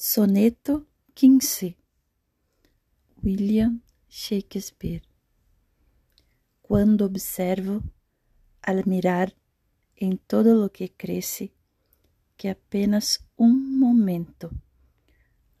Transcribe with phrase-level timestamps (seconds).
[0.00, 1.74] Soneto XV
[3.20, 5.02] William Shakespeare
[6.62, 7.82] Quando observo,
[8.62, 9.34] al mirar
[9.96, 11.52] em todo lo que cresce,
[12.36, 14.52] que apenas um momento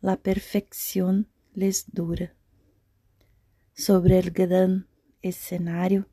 [0.00, 2.32] la perfección les dura.
[3.74, 4.86] Sobre el gran
[5.20, 6.06] escenario,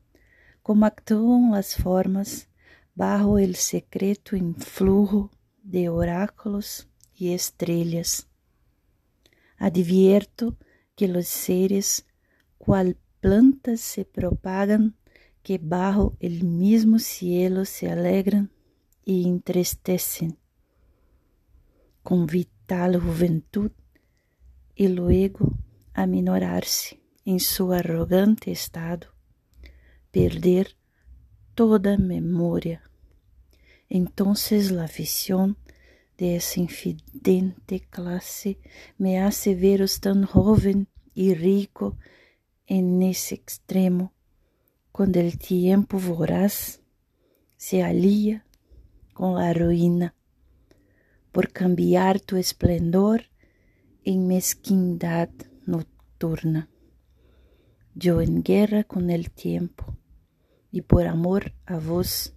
[0.64, 2.48] como actúan las formas
[2.92, 5.30] bajo el secreto influjo
[5.62, 6.88] de oráculos
[7.18, 8.28] e estrellas.
[9.58, 10.56] Advierto
[10.94, 12.06] que los seres,
[12.58, 14.96] cual plantas se propagan,
[15.42, 18.50] que bajo el mismo cielo se alegran
[19.04, 20.38] y entristecen
[22.02, 23.70] con vital juventud
[24.74, 25.56] y luego
[25.94, 29.08] aminorarse en su arrogante estado,
[30.10, 30.76] perder
[31.54, 32.82] toda memoria.
[33.88, 35.56] Entonces la visión
[36.18, 38.58] de essa infidente classe
[38.98, 41.96] me hace veros tan joven y rico
[42.66, 44.12] en ese extremo,
[44.92, 46.80] cuando el tiempo voraz
[47.56, 48.44] se alía
[49.12, 50.14] con la ruina,
[51.32, 53.24] por cambiar tu esplendor
[54.04, 55.28] en mezquindad
[55.64, 56.70] nocturna.
[57.94, 59.96] Yo en guerra con el tiempo,
[60.70, 62.34] y por amor a vos,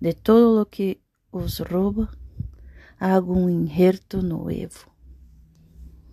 [0.00, 2.10] de todo lo que os roba,
[3.00, 4.86] hago um injerto novo.